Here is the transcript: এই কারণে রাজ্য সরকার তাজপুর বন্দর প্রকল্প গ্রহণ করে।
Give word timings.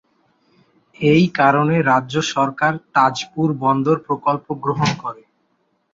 এই 0.99 1.23
কারণে 1.39 1.75
রাজ্য 1.91 2.15
সরকার 2.33 2.73
তাজপুর 2.95 3.47
বন্দর 3.63 3.97
প্রকল্প 4.07 4.47
গ্রহণ 4.63 4.89
করে। 5.03 5.23